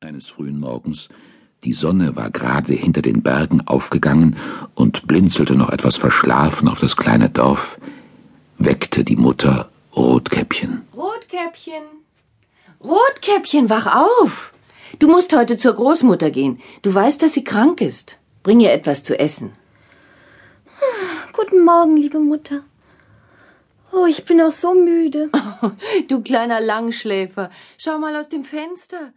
Eines 0.00 0.28
frühen 0.28 0.60
Morgens, 0.60 1.08
die 1.64 1.72
Sonne 1.72 2.14
war 2.14 2.30
gerade 2.30 2.72
hinter 2.72 3.02
den 3.02 3.24
Bergen 3.24 3.66
aufgegangen 3.66 4.36
und 4.76 5.08
blinzelte 5.08 5.56
noch 5.56 5.70
etwas 5.70 5.96
verschlafen 5.96 6.68
auf 6.68 6.78
das 6.78 6.96
kleine 6.96 7.28
Dorf, 7.28 7.80
weckte 8.58 9.02
die 9.02 9.16
Mutter 9.16 9.70
Rotkäppchen. 9.96 10.82
Rotkäppchen, 10.94 11.82
Rotkäppchen, 12.80 13.70
wach 13.70 13.92
auf! 13.92 14.52
Du 15.00 15.08
musst 15.08 15.34
heute 15.34 15.58
zur 15.58 15.74
Großmutter 15.74 16.30
gehen. 16.30 16.60
Du 16.82 16.94
weißt, 16.94 17.20
dass 17.20 17.32
sie 17.32 17.42
krank 17.42 17.80
ist. 17.80 18.20
Bring 18.44 18.60
ihr 18.60 18.72
etwas 18.72 19.02
zu 19.02 19.18
essen. 19.18 19.50
Ah, 20.80 21.28
guten 21.32 21.64
Morgen, 21.64 21.96
liebe 21.96 22.20
Mutter. 22.20 22.62
Oh, 23.90 24.06
ich 24.06 24.24
bin 24.24 24.40
auch 24.40 24.52
so 24.52 24.74
müde. 24.74 25.28
du 26.08 26.22
kleiner 26.22 26.60
Langschläfer, 26.60 27.50
schau 27.78 27.98
mal 27.98 28.14
aus 28.14 28.28
dem 28.28 28.44
Fenster. 28.44 29.12